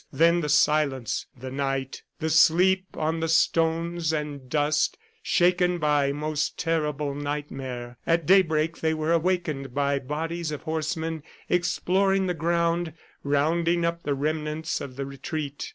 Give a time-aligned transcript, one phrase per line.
[0.11, 6.57] Then the silence, the night, the sleep on the stones and dust, shaken by most
[6.57, 7.99] terrible nightmare.
[8.07, 12.93] At daybreak they were awakened by bodies of horsemen exploring the ground,
[13.23, 15.69] rounding up the remnants of the retreat.